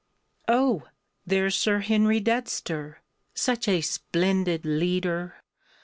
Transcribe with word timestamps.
_"Oh! 0.47 0.87
there's 1.27 1.55
Sir 1.55 1.81
Henry 1.81 2.19
Dudster! 2.19 2.95
Such 3.35 3.67
a 3.67 3.81
splendid 3.81 4.65
leader! 4.65 5.35